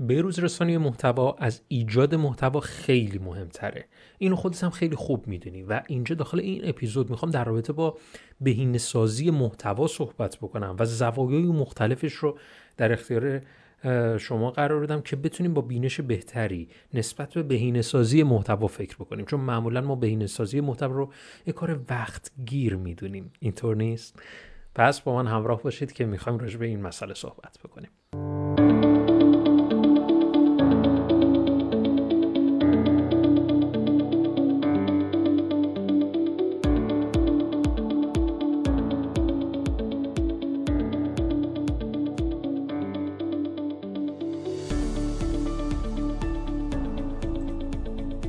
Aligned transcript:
بروز 0.00 0.38
رسانی 0.38 0.78
محتوا 0.78 1.36
از 1.38 1.60
ایجاد 1.68 2.14
محتوا 2.14 2.60
خیلی 2.60 3.18
مهمتره. 3.18 3.84
اینو 4.18 4.36
خودت 4.36 4.64
هم 4.64 4.70
خیلی 4.70 4.96
خوب 4.96 5.26
می‌دونی 5.26 5.62
و 5.62 5.82
اینجا 5.86 6.14
داخل 6.14 6.40
این 6.40 6.68
اپیزود 6.68 7.10
می‌خوام 7.10 7.30
در 7.30 7.44
رابطه 7.44 7.72
با 7.72 7.98
بهینه 8.40 8.78
سازی 8.78 9.30
محتوا 9.30 9.86
صحبت 9.86 10.36
بکنم 10.36 10.76
و 10.78 10.84
زوایای 10.84 11.42
مختلفش 11.42 12.12
رو 12.12 12.38
در 12.76 12.92
اختیار 12.92 13.42
شما 14.18 14.50
قرار 14.50 14.80
بدم 14.80 15.00
که 15.00 15.16
بتونیم 15.16 15.54
با 15.54 15.62
بینش 15.62 16.00
بهتری 16.00 16.68
نسبت 16.94 17.34
به 17.34 17.42
بهینه 17.42 17.82
سازی 17.82 18.22
محتوا 18.22 18.66
فکر 18.66 18.96
بکنیم. 18.96 19.24
چون 19.24 19.40
معمولا 19.40 19.80
ما 19.80 19.94
بهینه 19.94 20.26
سازی 20.26 20.60
محتوا 20.60 20.94
رو 20.94 21.12
یک 21.46 21.54
کار 21.54 21.80
وقت 21.90 22.30
گیر 22.46 22.76
می‌دونیم. 22.76 23.32
اینطور 23.40 23.76
نیست؟ 23.76 24.22
پس 24.74 25.00
با 25.00 25.14
من 25.22 25.26
همراه 25.26 25.62
باشید 25.62 25.92
که 25.92 26.06
می‌خوایم 26.06 26.38
راجع 26.38 26.58
به 26.58 26.66
این 26.66 26.82
مسئله 26.82 27.14
صحبت 27.14 27.58
بکنیم. 27.64 27.90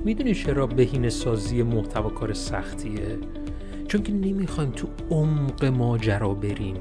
می‌دونی 0.09 0.35
چرا 0.35 0.67
بهینه 0.67 1.09
سازی 1.09 1.63
محتوا 1.63 2.09
کار 2.09 2.33
سختیه؟ 2.33 3.17
چون 3.87 4.03
که 4.03 4.13
نمی‌خوایم 4.13 4.71
تو 4.71 4.87
عمق 5.09 5.65
ماجرا 5.65 6.33
بریم. 6.33 6.77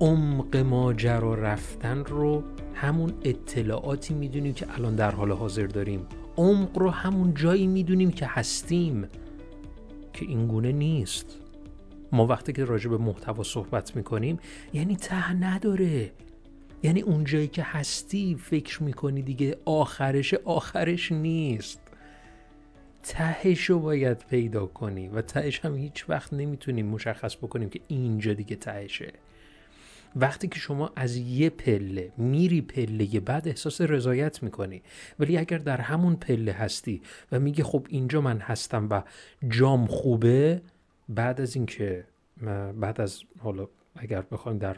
عمق 0.00 0.56
ماجرا 0.56 1.34
رفتن 1.34 2.04
رو 2.04 2.42
همون 2.74 3.12
اطلاعاتی 3.22 4.14
می‌دونیم 4.14 4.54
که 4.54 4.66
الان 4.74 4.96
در 4.96 5.10
حال 5.10 5.32
حاضر 5.32 5.66
داریم. 5.66 6.06
عمق 6.36 6.78
رو 6.78 6.90
همون 6.90 7.34
جایی 7.34 7.66
می‌دونیم 7.66 8.10
که 8.10 8.26
هستیم. 8.26 9.08
که 10.12 10.24
اینگونه 10.26 10.72
نیست. 10.72 11.36
ما 12.12 12.26
وقتی 12.26 12.52
که 12.52 12.64
راجع 12.64 12.90
به 12.90 12.98
محتوا 12.98 13.42
صحبت 13.42 13.96
می‌کنیم 13.96 14.38
یعنی 14.72 14.96
ته 14.96 15.32
نداره. 15.32 16.12
یعنی 16.82 17.00
اون 17.00 17.24
جایی 17.24 17.48
که 17.48 17.62
هستی 17.62 18.36
فکر 18.40 18.82
می‌کنی 18.82 19.22
دیگه 19.22 19.56
آخرش 19.64 20.34
آخرش 20.34 21.12
نیست. 21.12 21.80
تهش 23.04 23.64
رو 23.64 23.78
باید 23.78 24.18
پیدا 24.18 24.66
کنی 24.66 25.08
و 25.08 25.22
تهش 25.22 25.60
هم 25.60 25.76
هیچ 25.76 26.04
وقت 26.08 26.32
نمی‌تونیم 26.32 26.86
مشخص 26.86 27.36
بکنیم 27.36 27.70
که 27.70 27.80
اینجا 27.88 28.32
دیگه 28.34 28.56
تهشه. 28.56 29.12
وقتی 30.16 30.48
که 30.48 30.58
شما 30.58 30.92
از 30.96 31.16
یه 31.16 31.50
پله 31.50 32.12
میری 32.16 32.60
پله 32.60 33.20
بعد 33.20 33.48
احساس 33.48 33.80
رضایت 33.80 34.42
می‌کنی. 34.42 34.82
ولی 35.18 35.36
اگر 35.36 35.58
در 35.58 35.80
همون 35.80 36.16
پله 36.16 36.52
هستی 36.52 37.02
و 37.32 37.40
میگی 37.40 37.62
خب 37.62 37.86
اینجا 37.88 38.20
من 38.20 38.38
هستم 38.38 38.88
و 38.90 39.02
جام 39.48 39.86
خوبه 39.86 40.62
بعد 41.08 41.40
از 41.40 41.56
اینکه 41.56 42.04
بعد 42.80 43.00
از 43.00 43.22
حالا 43.38 43.68
اگر 43.96 44.22
بخوایم 44.22 44.58
در 44.58 44.76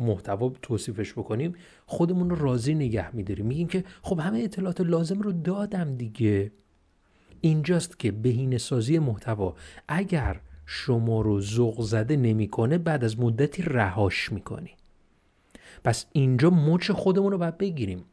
محتوا 0.00 0.52
توصیفش 0.62 1.12
بکنیم 1.12 1.54
خودمون 1.86 2.30
رو 2.30 2.36
راضی 2.36 2.74
نگه 2.74 3.16
میداریم. 3.16 3.46
میگیم 3.46 3.68
که 3.68 3.84
خب 4.02 4.18
همه 4.18 4.38
اطلاعات 4.38 4.80
لازم 4.80 5.20
رو 5.20 5.32
دادم 5.32 5.96
دیگه. 5.96 6.52
اینجاست 7.40 7.98
که 7.98 8.12
بهینه 8.12 8.58
سازی 8.58 8.98
محتوا 8.98 9.54
اگر 9.88 10.40
شما 10.66 11.20
رو 11.20 11.40
ذوق 11.40 11.80
زده 11.80 12.16
نمی‌کنه 12.16 12.78
بعد 12.78 13.04
از 13.04 13.18
مدتی 13.18 13.62
رهاش 13.62 14.32
می‌کنی. 14.32 14.70
پس 15.84 16.06
اینجا 16.12 16.50
مچ 16.50 16.90
خودمون 16.90 17.32
رو 17.32 17.38
باید 17.38 17.58
بگیریم. 17.58 18.04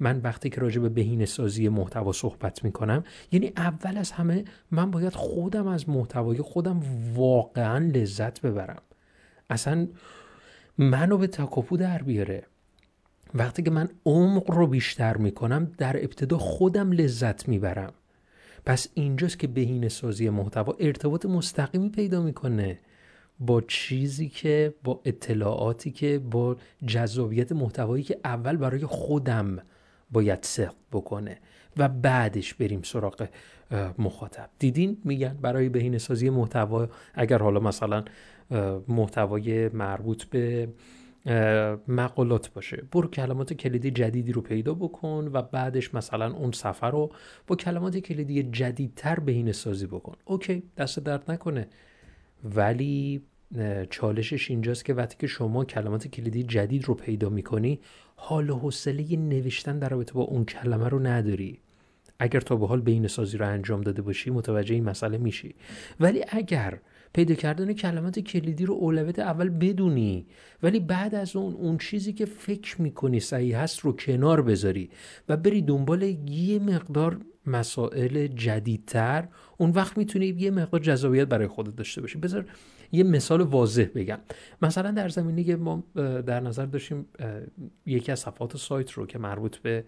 من 0.00 0.20
وقتی 0.20 0.50
که 0.50 0.60
راجع 0.60 0.80
به 0.80 0.88
بهینه 0.88 1.26
سازی 1.26 1.68
محتوا 1.68 2.12
صحبت 2.12 2.64
می‌کنم 2.64 3.04
یعنی 3.32 3.52
اول 3.56 3.96
از 3.96 4.10
همه 4.10 4.44
من 4.70 4.90
باید 4.90 5.12
خودم 5.12 5.66
از 5.66 5.88
محتوای 5.88 6.38
خودم 6.38 6.80
واقعا 7.14 7.78
لذت 7.78 8.40
ببرم. 8.40 8.82
اصلا 9.50 9.88
منو 10.78 11.18
به 11.18 11.26
تکاپو 11.26 11.76
در 11.76 12.02
بیاره. 12.02 12.42
وقتی 13.34 13.62
که 13.62 13.70
من 13.70 13.88
عمق 14.06 14.50
رو 14.50 14.66
بیشتر 14.66 15.16
می‌کنم 15.16 15.72
در 15.78 15.96
ابتدا 15.96 16.38
خودم 16.38 16.92
لذت 16.92 17.48
می‌برم. 17.48 17.92
پس 18.66 18.88
اینجاست 18.94 19.38
که 19.38 19.46
بهینه 19.46 19.88
سازی 19.88 20.30
محتوا 20.30 20.76
ارتباط 20.80 21.26
مستقیمی 21.26 21.88
پیدا 21.88 22.22
می‌کنه 22.22 22.78
با 23.40 23.60
چیزی 23.60 24.28
که 24.28 24.74
با 24.84 25.00
اطلاعاتی 25.04 25.90
که 25.90 26.18
با 26.18 26.56
جذابیت 26.86 27.52
محتوایی 27.52 28.04
که 28.04 28.18
اول 28.24 28.56
برای 28.56 28.86
خودم 28.86 29.58
باید 30.10 30.38
سخت 30.42 30.76
بکنه 30.92 31.38
و 31.76 31.88
بعدش 31.88 32.54
بریم 32.54 32.82
سراغ 32.82 33.28
مخاطب. 33.98 34.50
دیدین؟ 34.58 34.98
میگن 35.04 35.38
برای 35.42 35.68
بهینه 35.68 35.98
سازی 35.98 36.30
محتوا 36.30 36.88
اگر 37.14 37.38
حالا 37.38 37.60
مثلا 37.60 38.04
محتوای 38.88 39.68
مربوط 39.68 40.24
به 40.24 40.68
مقالات 41.88 42.52
باشه. 42.52 42.82
برو 42.92 43.08
کلمات 43.08 43.52
کلیدی 43.52 43.90
جدیدی 43.90 44.32
رو 44.32 44.40
پیدا 44.40 44.74
بکن 44.74 45.30
و 45.32 45.42
بعدش 45.42 45.94
مثلا 45.94 46.32
اون 46.32 46.52
سفر 46.52 46.90
رو 46.90 47.12
با 47.46 47.56
کلمات 47.56 47.98
کلیدی 47.98 48.42
جدیدتر 48.42 49.20
بهینه 49.20 49.52
سازی 49.52 49.86
بکن. 49.86 50.16
اوکی 50.24 50.62
دست 50.76 51.00
درد 51.00 51.30
نکنه. 51.30 51.68
ولی 52.44 53.22
چالشش 53.90 54.50
اینجاست 54.50 54.84
که 54.84 54.94
وقتی 54.94 55.16
که 55.18 55.26
شما 55.26 55.64
کلمات 55.64 56.08
کلیدی 56.08 56.42
جدید 56.42 56.84
رو 56.84 56.94
پیدا 56.94 57.28
می‌کنی 57.28 57.80
حال 58.16 58.50
و 58.50 58.58
حوصله 58.58 59.16
نوشتن 59.16 59.78
در 59.78 59.88
رابطه 59.88 60.12
با 60.12 60.22
اون 60.22 60.44
کلمه 60.44 60.88
رو 60.88 60.98
نداری. 60.98 61.60
اگر 62.18 62.40
تا 62.40 62.56
به 62.56 62.66
حال 62.66 62.80
بین 62.80 63.06
سازی 63.06 63.38
رو 63.38 63.48
انجام 63.48 63.80
داده 63.80 64.02
باشی 64.02 64.30
متوجه 64.30 64.74
این 64.74 64.84
مسئله 64.84 65.18
میشی. 65.18 65.54
ولی 66.00 66.24
اگر 66.28 66.78
پیدا 67.16 67.34
کردن 67.34 67.72
کلمات 67.72 68.18
کلیدی 68.18 68.66
رو 68.66 68.74
اولویت 68.74 69.18
اول 69.18 69.48
بدونی. 69.48 70.26
ولی 70.62 70.80
بعد 70.80 71.14
از 71.14 71.36
اون 71.36 71.54
اون 71.54 71.78
چیزی 71.78 72.12
که 72.12 72.24
فکر 72.24 72.82
می‌کنی 72.82 73.20
صحیح 73.20 73.58
هست 73.58 73.80
رو 73.80 73.92
کنار 73.92 74.42
بذاری 74.42 74.90
و 75.28 75.36
بری 75.36 75.62
دنبال 75.62 76.02
یه 76.28 76.58
مقدار 76.58 77.20
مسائل 77.46 78.26
جدیدتر 78.26 79.28
اون 79.58 79.70
وقت 79.70 79.98
می‌تونی 79.98 80.26
یه 80.26 80.50
مقدار 80.50 80.80
جذابیت 80.80 81.28
برای 81.28 81.46
خودت 81.46 81.76
داشته 81.76 82.00
باشی. 82.00 82.18
بذار 82.18 82.46
یه 82.92 83.04
مثال 83.04 83.40
واضح 83.40 83.86
بگم. 83.94 84.18
مثلا 84.62 84.90
در 84.90 85.08
زمینه 85.08 85.56
ما 85.56 85.84
در 86.26 86.40
نظر 86.40 86.66
داشتیم 86.66 87.06
یکی 87.86 88.12
از 88.12 88.20
صفحات 88.20 88.56
سایت 88.56 88.90
رو 88.90 89.06
که 89.06 89.18
مربوط 89.18 89.56
به 89.56 89.84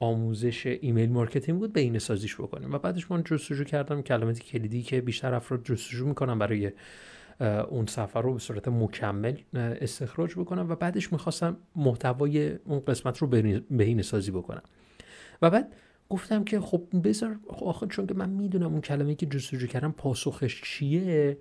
آموزش 0.00 0.66
email 0.66 1.10
marketing 1.10 1.58
بود 1.58 1.72
بهینه 1.72 1.98
سازیش 1.98 2.34
بکنیم. 2.34 2.72
و 2.72 2.78
بعدش 2.78 3.10
من 3.10 3.22
جستجو 3.24 3.64
کردم 3.64 4.02
کلماتی 4.02 4.42
کلیدی 4.42 4.82
که 4.82 5.00
بیشتر 5.00 5.34
افراد 5.34 5.64
جستجو 5.64 6.06
می‌کنن 6.06 6.38
برای 6.38 6.72
اون 7.70 7.86
صفحه 7.86 8.22
رو 8.22 8.32
به 8.32 8.38
صورت 8.38 8.68
مکمل 8.68 9.36
استخراج 9.54 10.34
بکنم. 10.34 10.70
و 10.70 10.74
بعدش 10.74 11.12
می‌خواستم 11.12 11.56
محتوای 11.76 12.52
اون 12.64 12.80
قسمت 12.80 13.18
رو 13.18 13.26
بهینه 13.70 14.02
سازی 14.02 14.30
بکنم. 14.30 14.62
و 15.42 15.50
بعد 15.50 15.72
گفتم 16.08 16.44
که 16.44 16.60
خب 16.60 16.82
بذار 17.04 17.36
آخه 17.48 17.86
چون 17.86 18.06
که 18.06 18.14
من 18.14 18.30
می‌دونم 18.30 18.72
اون 18.72 18.80
کلمه 18.80 19.14
که 19.14 19.26
جستجو 19.26 19.66
کردم 19.66 19.92
پاسخش 19.92 20.62
چیه 20.64 21.38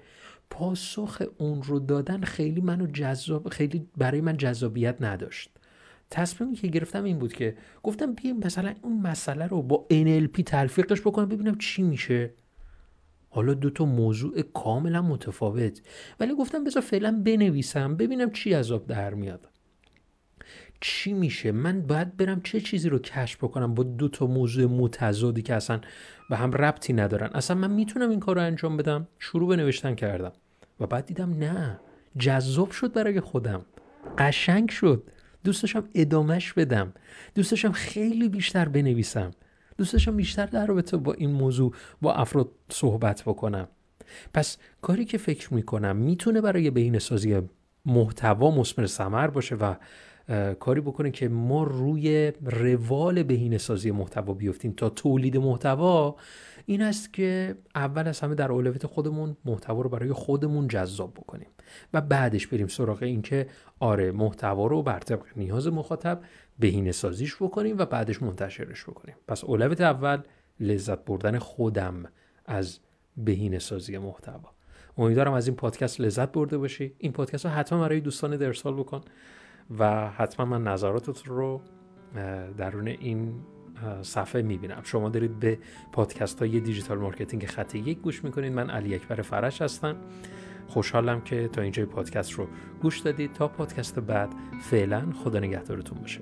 پاسخ 0.51 1.22
اون 1.38 1.63
رو 1.63 1.79
دادن 1.79 2.22
خیلی 2.22 2.62
منو 2.62 2.88
جذاب 2.88 3.50
خیلی 3.50 3.88
برای 3.97 4.22
من 4.22 4.38
جذابیت 4.38 4.95
نداشت. 5.01 5.50
تصمیمی 6.09 6.56
که 6.56 6.67
گرفتم 6.67 7.03
این 7.03 7.19
بود 7.19 7.34
که 7.34 7.57
گفتم 7.84 8.13
بیایم 8.13 8.38
مثلا 8.38 8.73
اون 8.81 9.01
مسئله 9.01 9.47
رو 9.47 9.62
با 9.62 9.88
NLP 9.91 10.44
تلفیقش 10.45 11.01
بکنم 11.01 11.25
ببینم 11.25 11.57
چی 11.57 11.84
میشه. 11.84 12.34
حالا 13.29 13.53
دو 13.53 13.69
تا 13.69 13.85
موضوع 13.85 14.41
کاملا 14.41 15.01
متفاوت. 15.01 15.81
ولی 16.19 16.35
گفتم 16.35 16.63
بذار 16.63 16.83
فعلا 16.83 17.22
بنویسم 17.25 17.95
ببینم 17.95 18.31
چی 18.31 18.53
عذاب 18.53 18.88
در 18.88 19.13
میاد. 19.13 19.50
چی 20.81 21.14
میشه؟ 21.14 21.52
من 21.52 21.81
باید 21.81 22.18
برم 22.18 22.42
چه 22.42 22.62
چیزی 22.62 22.90
رو 22.90 23.00
کشف 23.00 23.44
بکنم 23.44 23.74
با 23.74 23.83
دو 23.83 24.07
تا 24.07 24.25
موضوع 24.25 24.66
متضادی 24.66 25.42
که 25.42 25.56
اصلا 25.56 25.81
به 26.30 26.38
هم 26.38 26.51
ربطی 26.51 26.94
ندارن؟ 26.94 27.30
اصلا 27.33 27.57
من 27.57 27.72
می‌تونم 27.72 28.10
این 28.10 28.19
کار 28.19 28.36
رو 28.36 28.42
انجام 28.42 28.78
بدم؟ 28.78 29.07
شروع 29.19 29.50
به 29.50 29.56
نوشتن 29.56 29.95
کردم. 29.95 30.31
و 30.80 30.88
بعد 30.88 31.06
دیدم 31.06 31.33
نه. 31.33 31.80
جذاب 32.18 32.72
شد 32.72 32.94
برای 32.94 33.19
خودم. 33.19 33.66
قشنگ 34.18 34.69
شد. 34.69 35.04
دوست 35.44 35.63
داشتم 35.63 35.83
ادامهش 35.95 36.54
بدم. 36.54 36.94
دوست 37.36 37.51
داشتم 37.51 37.72
خیلی 37.72 38.30
بیشتر 38.30 38.68
بنویسم. 38.68 39.31
دوست 39.77 39.94
داشتم 39.94 40.16
بیشتر 40.16 40.45
در 40.45 40.66
رابطه 40.66 40.98
با 40.98 41.13
این 41.13 41.31
موضوع 41.31 41.74
با 42.01 42.13
افراد 42.13 42.50
صحبت 42.69 43.24
بکنم. 43.24 43.68
پس 44.34 44.57
کاری 44.81 45.06
که 45.06 45.18
فکر 45.18 45.54
می‌کنم 45.54 45.95
می‌تونه 45.95 46.42
برای 46.42 46.69
بین 46.69 47.00
سازی 47.00 47.42
محتوا 47.86 48.51
مسمر 48.51 48.86
سمر 48.86 49.27
باشه 49.27 49.56
و 49.56 49.75
کاری 50.60 50.81
بکنه 50.81 51.12
که 51.12 51.30
ما 51.30 51.63
روی 51.63 52.33
روال 52.45 53.24
بهینه 53.24 53.57
سازی 53.57 53.92
محتوا 53.92 54.33
بیفتیم. 54.33 54.74
تا 54.78 54.89
تولید 54.89 55.38
محتوا 55.38 56.16
این 56.66 56.81
است 56.81 57.13
که 57.13 57.56
اول 57.75 58.07
از 58.07 58.19
همه 58.19 58.36
در 58.36 58.51
اولویت 58.51 58.86
خودمون 58.86 59.38
محتوا 59.45 59.81
رو 59.81 59.89
برای 59.89 60.13
خودمون 60.13 60.68
جذاب 60.68 61.13
بکنیم 61.13 61.48
و 61.94 62.01
بعدش 62.01 62.48
بریم 62.48 62.68
سراغ 62.68 63.04
اینکه 63.04 63.48
آره 63.80 64.12
محتوا 64.12 64.68
رو 64.68 64.83
بر 64.83 65.00
طبق 65.00 65.24
نیاز 65.36 65.68
مخاطب 65.68 66.22
بهینه 66.60 66.92
سازیش 66.92 67.36
بکنیم 67.36 67.77
و 67.77 67.86
بعدش 67.86 68.22
منتشرش 68.22 68.84
بکنیم. 68.84 69.16
پس 69.27 69.44
اولویت 69.44 69.81
اول 69.81 70.22
لذت 70.60 71.06
بردن 71.06 71.39
خودم 71.39 72.04
از 72.45 72.80
بهینه 73.18 73.60
سازی 73.60 73.98
محتوا. 73.98 74.50
امیدوارم 74.98 75.34
از 75.34 75.48
این 75.48 75.56
پادکست 75.56 76.01
لذت 76.01 76.31
برده 76.31 76.57
باشی. 76.57 76.95
این 76.98 77.12
پادکست 77.12 77.45
رو 77.45 77.51
حتما 77.51 77.81
برای 77.81 78.00
دوستان 78.00 78.38
ارسال 78.38 78.74
بکن. 78.74 79.01
و 79.80 80.10
حتما 80.10 80.46
من 80.46 80.63
نظراتت 80.63 81.28
رو 81.28 81.62
درون 82.58 82.88
این 82.88 83.34
صفحه 84.02 84.42
می‌بینم. 84.42 84.81
شما 84.84 85.10
دارید 85.10 85.40
به 85.40 85.60
پادکست 85.92 86.40
های 86.40 86.60
digital 86.59 86.98
marketing 86.98 87.45
خط 87.46 87.75
یک 87.75 88.00
گوش 88.00 88.24
می‌کنید. 88.24 88.54
من 88.54 88.69
علی 88.69 88.96
اکبر 88.96 89.22
فرش 89.22 89.62
هستم. 89.62 89.96
خوشحالم 90.68 91.22
که 91.22 91.48
تا 91.48 91.62
اینجای 91.62 91.86
پادکست 91.86 92.31
رو 92.31 92.48
گوش 92.81 93.00
دادید. 93.00 93.34
تا 93.34 93.48
پادکست 93.48 94.00
بعد 94.00 94.30
فعلا 94.62 95.12
خدا 95.24 95.40
نگهدارتون 95.40 95.98
باشه. 96.00 96.22